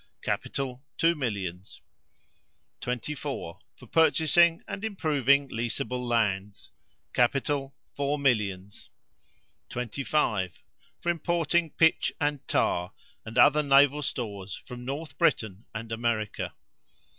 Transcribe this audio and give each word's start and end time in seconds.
Capital, 0.23 0.83
two 0.97 1.13
millions. 1.13 1.79
24. 2.79 3.59
For 3.75 3.85
purchasing 3.85 4.63
and 4.67 4.83
improving 4.83 5.47
leaseable 5.49 6.03
lands. 6.03 6.71
Capital, 7.13 7.75
four 7.93 8.17
millions. 8.17 8.89
25. 9.69 10.63
For 10.99 11.11
importing 11.11 11.69
pitch 11.69 12.11
and 12.19 12.47
tar, 12.47 12.93
and 13.25 13.37
other 13.37 13.61
naval 13.61 14.01
stores, 14.01 14.55
from 14.65 14.83
North 14.85 15.19
Britain 15.19 15.65
and 15.71 15.91
America. 15.91 16.55